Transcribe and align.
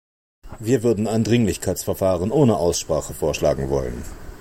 Wir 0.57 0.81
würden 0.81 1.05
ein 1.07 1.23
Dringlichkeitsverfahren 1.23 2.31
ohne 2.31 2.57
Aussprache 2.57 3.13
vorschlagen 3.13 3.69
wollen. 3.69 4.01